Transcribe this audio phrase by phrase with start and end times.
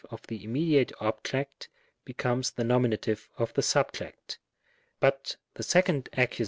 [0.09, 1.69] of the immediate object
[2.05, 2.91] be comes the Nom.
[3.37, 4.39] of the subject—
[4.99, 6.39] ^but the second Accus.